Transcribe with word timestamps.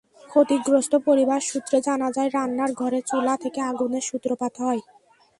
ক্ষতিগ্রস্ত 0.31 0.93
পরিবার 1.07 1.39
সূত্রে 1.41 1.77
জানা 1.87 2.09
যায়, 2.11 2.29
রান্নার 2.29 2.71
ঘরে 2.73 2.99
চুলা 3.09 3.35
থেকে 3.43 3.59
আগুনের 3.71 4.03
সূত্রপাত 4.09 4.53
হয়। 4.63 4.81